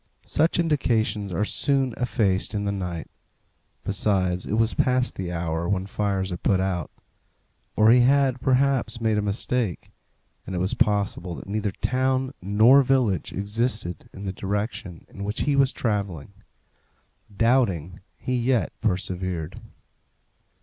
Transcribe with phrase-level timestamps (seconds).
[0.25, 3.07] Such indications are soon effaced in the night;
[3.83, 6.89] besides, it was past the hour when fires are put out.
[7.75, 9.91] Or he had, perhaps, made a mistake,
[10.47, 15.41] and it was possible that neither town nor village existed in the direction in which
[15.41, 16.33] he was travelling.
[17.37, 19.61] Doubting, he yet persevered.